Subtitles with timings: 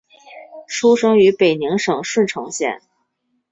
[0.67, 2.81] 出生于北宁省顺成县。